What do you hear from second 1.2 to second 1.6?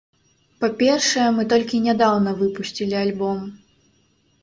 мы